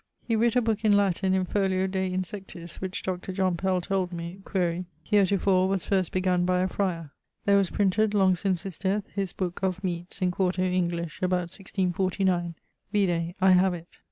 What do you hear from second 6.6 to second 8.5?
a friar.... There was printed, long